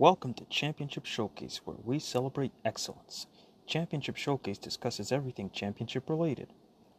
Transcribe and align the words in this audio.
Welcome 0.00 0.34
to 0.34 0.44
Championship 0.44 1.06
Showcase, 1.06 1.62
where 1.64 1.76
we 1.84 1.98
celebrate 1.98 2.52
excellence. 2.64 3.26
Championship 3.66 4.14
Showcase 4.14 4.56
discusses 4.56 5.10
everything 5.10 5.50
championship 5.50 6.08
related. 6.08 6.52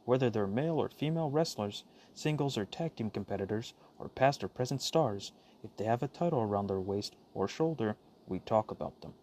Whether 0.04 0.30
they're 0.30 0.48
male 0.48 0.78
or 0.78 0.90
female 0.90 1.30
wrestlers, 1.30 1.86
singles 2.14 2.58
or 2.58 2.66
tag 2.66 2.98
team 2.98 3.10
competitors, 3.10 3.74
or 3.98 4.10
past 4.10 4.44
or 4.44 4.50
present 4.50 4.82
stars, 4.82 5.32
if 5.64 5.74
they 5.78 5.86
have 5.86 6.04
a 6.04 6.10
title 6.10 6.42
around 6.42 6.68
their 6.68 6.82
waist 6.82 7.16
or 7.34 7.48
shoulder, 7.48 7.96
we 8.28 8.40
talk 8.40 8.70
about 8.70 9.00
them. 9.00 9.14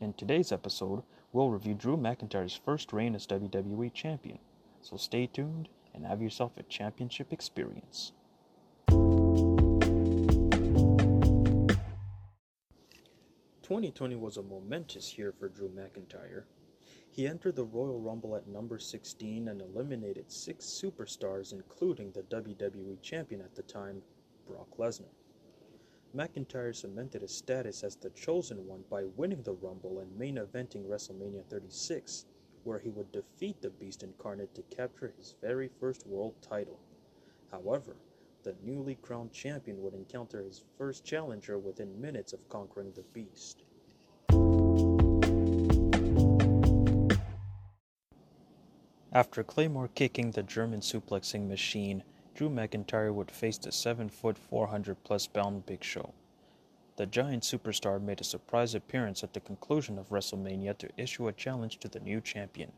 In 0.00 0.14
today's 0.14 0.50
episode, 0.50 1.04
we'll 1.32 1.50
review 1.50 1.74
Drew 1.74 1.96
McIntyre's 1.96 2.56
first 2.56 2.92
reign 2.92 3.14
as 3.14 3.28
WWE 3.28 3.92
Champion. 3.94 4.40
So 4.80 4.96
stay 4.96 5.28
tuned 5.28 5.68
and 5.94 6.04
have 6.06 6.20
yourself 6.20 6.56
a 6.56 6.64
championship 6.64 7.32
experience. 7.32 8.10
2020 13.72 14.16
was 14.16 14.36
a 14.36 14.42
momentous 14.42 15.16
year 15.16 15.32
for 15.32 15.48
Drew 15.48 15.70
McIntyre. 15.70 16.42
He 17.10 17.26
entered 17.26 17.56
the 17.56 17.64
Royal 17.64 17.98
Rumble 17.98 18.36
at 18.36 18.46
number 18.46 18.78
16 18.78 19.48
and 19.48 19.62
eliminated 19.62 20.30
six 20.30 20.66
superstars, 20.66 21.54
including 21.54 22.12
the 22.12 22.20
WWE 22.24 23.00
Champion 23.00 23.40
at 23.40 23.54
the 23.54 23.62
time, 23.62 24.02
Brock 24.46 24.68
Lesnar. 24.76 25.14
McIntyre 26.14 26.76
cemented 26.76 27.22
his 27.22 27.34
status 27.34 27.82
as 27.82 27.96
the 27.96 28.10
chosen 28.10 28.66
one 28.66 28.84
by 28.90 29.04
winning 29.16 29.42
the 29.42 29.54
Rumble 29.54 30.00
and 30.00 30.18
main 30.18 30.36
eventing 30.36 30.84
WrestleMania 30.84 31.46
36, 31.46 32.26
where 32.64 32.78
he 32.78 32.90
would 32.90 33.10
defeat 33.10 33.62
the 33.62 33.70
Beast 33.70 34.02
Incarnate 34.02 34.54
to 34.54 34.62
capture 34.64 35.14
his 35.16 35.34
very 35.40 35.70
first 35.80 36.06
world 36.06 36.34
title. 36.42 36.78
However, 37.50 37.96
the 38.42 38.56
newly 38.64 38.96
crowned 38.96 39.32
champion 39.32 39.80
would 39.80 39.94
encounter 39.94 40.42
his 40.42 40.64
first 40.76 41.04
challenger 41.04 41.58
within 41.58 42.00
minutes 42.00 42.32
of 42.32 42.48
conquering 42.48 42.92
the 42.92 43.04
beast. 43.14 43.62
After 49.14 49.44
Claymore 49.44 49.90
kicking 49.94 50.30
the 50.30 50.42
German 50.42 50.80
suplexing 50.80 51.46
machine, 51.46 52.02
Drew 52.34 52.48
McIntyre 52.48 53.12
would 53.12 53.30
face 53.30 53.58
the 53.58 53.70
7 53.70 54.08
foot 54.08 54.38
400 54.38 55.04
plus 55.04 55.26
pound 55.26 55.66
Big 55.66 55.84
Show. 55.84 56.14
The 56.96 57.04
giant 57.04 57.42
superstar 57.42 58.00
made 58.00 58.22
a 58.22 58.24
surprise 58.24 58.74
appearance 58.74 59.22
at 59.22 59.34
the 59.34 59.40
conclusion 59.40 59.98
of 59.98 60.08
WrestleMania 60.08 60.78
to 60.78 60.88
issue 60.96 61.28
a 61.28 61.32
challenge 61.34 61.78
to 61.80 61.88
the 61.88 62.00
new 62.00 62.22
champion. 62.22 62.72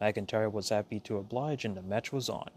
McIntyre 0.00 0.52
was 0.52 0.68
happy 0.68 1.00
to 1.00 1.16
oblige 1.16 1.64
and 1.64 1.76
the 1.76 1.82
match 1.82 2.12
was 2.12 2.28
on. 2.28 2.50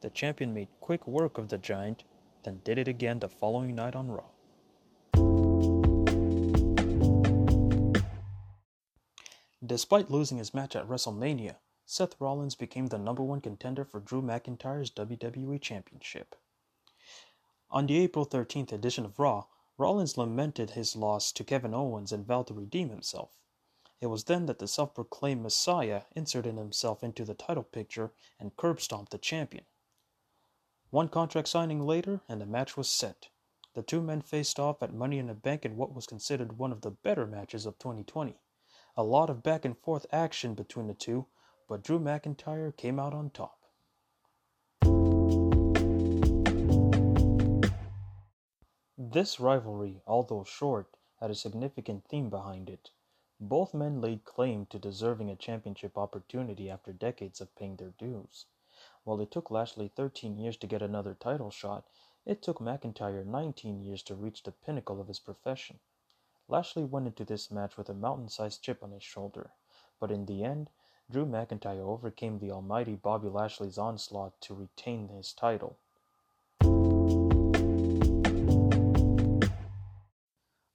The 0.00 0.10
champion 0.10 0.54
made 0.54 0.68
quick 0.80 1.08
work 1.08 1.38
of 1.38 1.48
the 1.48 1.58
giant, 1.58 2.04
then 2.44 2.60
did 2.62 2.78
it 2.78 2.86
again 2.86 3.18
the 3.18 3.28
following 3.28 3.74
night 3.74 3.96
on 3.96 4.12
Raw. 4.12 4.30
Despite 9.66 10.08
losing 10.08 10.38
his 10.38 10.54
match 10.54 10.76
at 10.76 10.88
WrestleMania, 10.88 11.56
Seth 11.90 12.20
Rollins 12.20 12.54
became 12.54 12.88
the 12.88 12.98
number 12.98 13.22
one 13.22 13.40
contender 13.40 13.82
for 13.82 13.98
Drew 13.98 14.20
McIntyre's 14.20 14.90
WWE 14.90 15.58
Championship. 15.58 16.36
On 17.70 17.86
the 17.86 17.96
April 17.96 18.26
13th 18.26 18.72
edition 18.72 19.06
of 19.06 19.18
Raw, 19.18 19.46
Rollins 19.78 20.18
lamented 20.18 20.72
his 20.72 20.94
loss 20.94 21.32
to 21.32 21.44
Kevin 21.44 21.72
Owens 21.72 22.12
and 22.12 22.26
vowed 22.26 22.48
to 22.48 22.52
redeem 22.52 22.90
himself. 22.90 23.38
It 24.02 24.08
was 24.08 24.24
then 24.24 24.44
that 24.44 24.58
the 24.58 24.68
self 24.68 24.94
proclaimed 24.94 25.42
Messiah 25.42 26.02
inserted 26.14 26.58
himself 26.58 27.02
into 27.02 27.24
the 27.24 27.32
title 27.32 27.62
picture 27.62 28.12
and 28.38 28.54
curb 28.54 28.82
stomped 28.82 29.10
the 29.10 29.16
champion. 29.16 29.64
One 30.90 31.08
contract 31.08 31.48
signing 31.48 31.80
later, 31.80 32.20
and 32.28 32.38
the 32.38 32.44
match 32.44 32.76
was 32.76 32.90
set. 32.90 33.30
The 33.72 33.82
two 33.82 34.02
men 34.02 34.20
faced 34.20 34.60
off 34.60 34.82
at 34.82 34.92
Money 34.92 35.18
in 35.18 35.28
the 35.28 35.32
Bank 35.32 35.64
in 35.64 35.78
what 35.78 35.94
was 35.94 36.06
considered 36.06 36.58
one 36.58 36.70
of 36.70 36.82
the 36.82 36.90
better 36.90 37.26
matches 37.26 37.64
of 37.64 37.78
2020. 37.78 38.38
A 38.94 39.02
lot 39.02 39.30
of 39.30 39.42
back 39.42 39.64
and 39.64 39.78
forth 39.78 40.04
action 40.12 40.52
between 40.52 40.86
the 40.86 40.92
two, 40.92 41.24
but 41.68 41.82
Drew 41.82 42.00
McIntyre 42.00 42.74
came 42.74 42.98
out 42.98 43.12
on 43.12 43.30
top. 43.30 43.58
This 48.96 49.38
rivalry, 49.38 50.00
although 50.06 50.44
short, 50.44 50.96
had 51.20 51.30
a 51.30 51.34
significant 51.34 52.04
theme 52.06 52.30
behind 52.30 52.70
it. 52.70 52.90
Both 53.40 53.74
men 53.74 54.00
laid 54.00 54.24
claim 54.24 54.66
to 54.66 54.78
deserving 54.78 55.30
a 55.30 55.36
championship 55.36 55.96
opportunity 55.96 56.70
after 56.70 56.92
decades 56.92 57.40
of 57.40 57.54
paying 57.54 57.76
their 57.76 57.92
dues. 57.98 58.46
While 59.04 59.20
it 59.20 59.30
took 59.30 59.50
Lashley 59.50 59.88
13 59.88 60.38
years 60.38 60.56
to 60.58 60.66
get 60.66 60.82
another 60.82 61.14
title 61.14 61.50
shot, 61.50 61.86
it 62.24 62.42
took 62.42 62.58
McIntyre 62.58 63.24
19 63.24 63.80
years 63.80 64.02
to 64.04 64.14
reach 64.14 64.42
the 64.42 64.52
pinnacle 64.52 65.00
of 65.00 65.08
his 65.08 65.18
profession. 65.18 65.78
Lashley 66.48 66.84
went 66.84 67.06
into 67.06 67.24
this 67.24 67.50
match 67.50 67.76
with 67.76 67.88
a 67.88 67.94
mountain 67.94 68.28
sized 68.28 68.62
chip 68.62 68.82
on 68.82 68.90
his 68.90 69.02
shoulder, 69.02 69.52
but 70.00 70.10
in 70.10 70.26
the 70.26 70.44
end, 70.44 70.70
Drew 71.10 71.24
McIntyre 71.24 71.80
overcame 71.80 72.38
the 72.38 72.50
almighty 72.50 72.94
Bobby 72.94 73.28
Lashley's 73.28 73.78
onslaught 73.78 74.38
to 74.42 74.52
retain 74.52 75.08
his 75.08 75.32
title. 75.32 75.78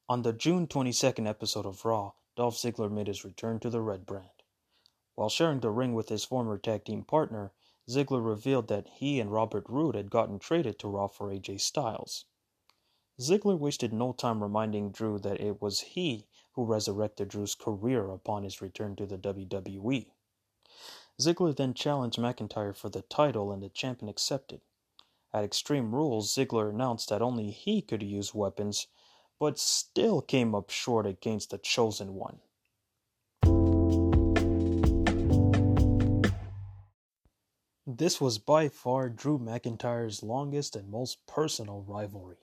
On 0.10 0.24
the 0.24 0.34
June 0.34 0.66
22nd 0.66 1.28
episode 1.28 1.68
of 1.68 1.86
Raw, 1.86 2.14
Dolph 2.36 2.56
Ziggler 2.56 2.92
made 2.92 3.06
his 3.06 3.24
return 3.24 3.60
to 3.60 3.70
the 3.70 3.82
Red 3.82 4.08
Brand. 4.08 4.42
While 5.14 5.30
sharing 5.30 5.60
the 5.60 5.70
ring 5.70 5.94
with 5.94 6.10
his 6.10 6.26
former 6.26 6.58
tag 6.58 6.86
team 6.86 7.04
partner, 7.04 7.52
Ziggler 7.88 8.26
revealed 8.26 8.70
that 8.70 8.88
he 8.88 9.20
and 9.20 9.32
Robert 9.32 9.66
Roode 9.70 9.94
had 9.94 10.10
gotten 10.10 10.40
traded 10.40 10.80
to 10.80 10.88
Raw 10.88 11.10
for 11.10 11.30
AJ 11.30 11.62
Styles. 11.62 12.26
Ziggler 13.20 13.60
wasted 13.60 13.94
no 13.94 14.14
time 14.14 14.42
reminding 14.42 14.90
Drew 14.90 15.20
that 15.20 15.40
it 15.40 15.62
was 15.62 15.82
he 15.82 16.26
who 16.54 16.66
resurrected 16.66 17.28
Drew's 17.28 17.54
career 17.54 18.10
upon 18.10 18.44
his 18.44 18.64
return 18.64 18.96
to 18.96 19.06
the 19.06 19.20
WWE. 19.20 20.08
Ziggler 21.22 21.56
then 21.56 21.74
challenged 21.74 22.18
McIntyre 22.18 22.76
for 22.76 22.90
the 22.90 23.04
title 23.04 23.52
and 23.52 23.62
the 23.62 23.70
champion 23.70 24.10
accepted. 24.10 24.62
At 25.34 25.44
Extreme 25.44 25.94
Rules, 25.94 26.34
Ziggler 26.34 26.70
announced 26.70 27.10
that 27.10 27.22
only 27.22 27.52
he 27.52 27.82
could 27.82 28.04
use 28.04 28.36
weapons, 28.36 28.88
but 29.40 29.60
still 29.60 30.22
came 30.22 30.54
up 30.54 30.70
short 30.70 31.06
against 31.06 31.50
the 31.50 31.58
Chosen 31.58 32.16
One. 32.16 32.40
This 37.86 38.20
was 38.20 38.40
by 38.40 38.70
far 38.70 39.10
Drew 39.10 39.38
McIntyre's 39.38 40.24
longest 40.24 40.76
and 40.76 40.90
most 40.90 41.26
personal 41.28 41.84
rivalry. 41.84 42.38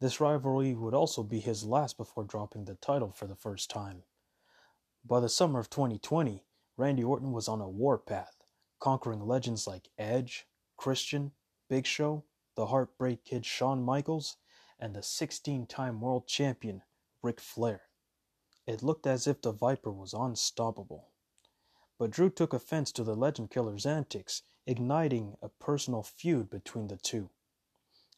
This 0.00 0.20
rivalry 0.20 0.74
would 0.74 0.94
also 0.94 1.22
be 1.22 1.40
his 1.40 1.64
last 1.64 1.96
before 1.96 2.24
dropping 2.24 2.64
the 2.64 2.74
title 2.74 3.12
for 3.12 3.26
the 3.26 3.36
first 3.36 3.70
time. 3.70 4.02
By 5.04 5.20
the 5.20 5.28
summer 5.28 5.60
of 5.60 5.70
2020, 5.70 6.42
Randy 6.80 7.04
Orton 7.04 7.32
was 7.32 7.46
on 7.46 7.60
a 7.60 7.68
warpath, 7.68 8.42
conquering 8.78 9.20
legends 9.20 9.66
like 9.66 9.90
Edge, 9.98 10.46
Christian, 10.78 11.32
Big 11.68 11.84
Show, 11.84 12.24
the 12.54 12.68
Heartbreak 12.68 13.22
Kid 13.22 13.44
Shawn 13.44 13.82
Michaels, 13.82 14.38
and 14.78 14.96
the 14.96 15.02
16 15.02 15.66
time 15.66 16.00
world 16.00 16.26
champion 16.26 16.80
Ric 17.22 17.38
Flair. 17.38 17.82
It 18.66 18.82
looked 18.82 19.06
as 19.06 19.26
if 19.26 19.42
the 19.42 19.52
Viper 19.52 19.92
was 19.92 20.14
unstoppable. 20.14 21.10
But 21.98 22.12
Drew 22.12 22.30
took 22.30 22.54
offense 22.54 22.92
to 22.92 23.04
the 23.04 23.14
Legend 23.14 23.50
Killer's 23.50 23.84
antics, 23.84 24.40
igniting 24.66 25.36
a 25.42 25.50
personal 25.50 26.02
feud 26.02 26.48
between 26.48 26.86
the 26.86 26.96
two. 26.96 27.28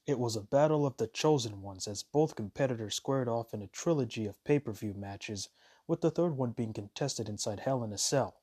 It 0.06 0.21
was 0.21 0.37
a 0.37 0.41
battle 0.41 0.87
of 0.87 0.99
the 0.99 1.09
chosen 1.09 1.62
ones 1.62 1.89
as 1.89 2.05
both 2.05 2.37
competitors 2.37 2.94
squared 2.94 3.29
off 3.29 3.53
in 3.53 3.61
a 3.61 3.67
trilogy 3.67 4.25
of 4.27 4.43
pay 4.44 4.61
per 4.61 4.71
view 4.71 4.94
matches, 4.94 5.49
with 5.89 6.00
the 6.00 6.12
third 6.12 6.37
one 6.37 6.53
being 6.53 6.73
contested 6.73 7.29
inside 7.29 7.59
Hell 7.59 7.83
in 7.83 7.93
a 7.93 7.99
Cell, 7.99 8.37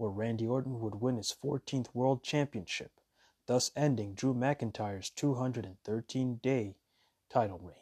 where 0.00 0.08
Randy 0.08 0.46
Orton 0.46 0.80
would 0.80 0.94
win 0.94 1.18
his 1.18 1.36
14th 1.44 1.88
World 1.92 2.22
Championship, 2.22 2.90
thus 3.46 3.70
ending 3.76 4.14
Drew 4.14 4.32
McIntyre's 4.32 5.10
213 5.10 6.40
day 6.42 6.76
title 7.28 7.58
reign. 7.58 7.74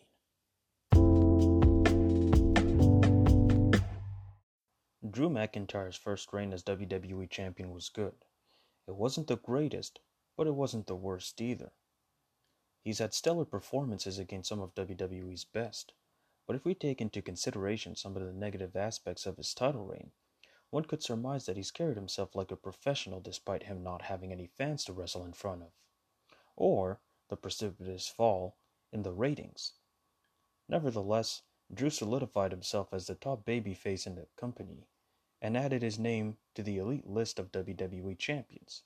Drew 5.09 5.31
McIntyre's 5.31 5.95
first 5.95 6.33
reign 6.33 6.53
as 6.53 6.65
WWE 6.65 7.31
Champion 7.31 7.71
was 7.71 7.89
good. 7.89 8.17
It 8.89 8.97
wasn't 8.97 9.29
the 9.29 9.37
greatest, 9.37 10.01
but 10.37 10.49
it 10.49 10.57
wasn't 10.57 10.89
the 10.89 10.97
worst 10.97 11.41
either. 11.41 11.71
He's 12.83 12.99
had 12.99 13.15
stellar 13.15 13.45
performances 13.45 14.19
against 14.19 14.49
some 14.49 14.61
of 14.61 14.75
WWE's 14.75 15.45
best, 15.45 15.93
but 16.49 16.57
if 16.57 16.65
we 16.65 16.75
take 16.75 17.01
into 17.01 17.23
consideration 17.23 17.95
some 17.95 18.17
of 18.17 18.27
the 18.27 18.33
negative 18.33 18.75
aspects 18.75 19.25
of 19.25 19.37
his 19.37 19.55
title 19.55 19.87
reign, 19.87 20.11
one 20.71 20.85
could 20.85 21.03
surmise 21.03 21.47
that 21.47 21.57
he's 21.57 21.71
carried 21.71 21.97
himself 21.97 22.35
like 22.35 22.51
a 22.51 22.57
professional 22.57 23.21
despite 23.21 23.65
him 23.65 23.83
not 23.83 24.03
having 24.03 24.33
any 24.33 24.47
fans 24.47 24.85
to 24.85 24.93
wrestle 24.93 25.25
in 25.25 25.33
front 25.33 25.63
of, 25.63 25.71
or 26.57 27.01
the 27.29 27.37
precipitous 27.37 28.09
fall 28.09 28.57
in 28.93 29.03
the 29.03 29.13
ratings. 29.13 29.75
Nevertheless, 30.69 31.43
Drew 31.73 31.91
solidified 31.91 32.51
himself 32.51 32.93
as 32.93 33.07
the 33.07 33.15
top 33.15 33.45
babyface 33.45 34.07
in 34.07 34.15
the 34.15 34.27
company 34.37 34.87
and 35.41 35.57
added 35.57 35.83
his 35.83 35.99
name 35.99 36.37
to 36.55 36.63
the 36.63 36.79
elite 36.79 37.07
list 37.07 37.39
of 37.39 37.53
WWE 37.53 38.19
champions. 38.19 38.83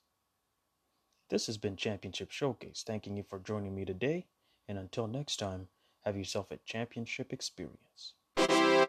This 1.30 1.46
has 1.46 1.56
been 1.56 1.76
Championship 1.76 2.30
Showcase. 2.30 2.82
Thanking 2.86 3.16
you 3.16 3.22
for 3.22 3.38
joining 3.38 3.74
me 3.74 3.84
today, 3.84 4.26
and 4.68 4.76
until 4.76 5.06
next 5.06 5.38
time, 5.38 5.68
have 6.02 6.16
yourself 6.16 6.50
a 6.50 6.58
championship 6.58 7.32
experience. 7.32 8.14